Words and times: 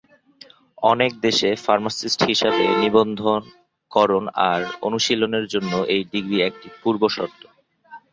অনেক 0.83 1.11
দেশে 1.25 1.49
ফার্মাসিস্ট 1.65 2.19
হিসাবে 2.23 2.65
নিবন্ধকরণ 2.81 4.23
আর 4.49 4.61
অনুশীলনের 4.81 5.45
জন্য 5.53 5.73
এই 5.93 6.01
ডিগ্রি 6.13 6.37
একটি 6.41 6.67
পূর্বশর্ত। 6.81 7.41